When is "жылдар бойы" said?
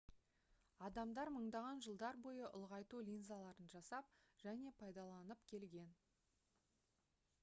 1.87-2.47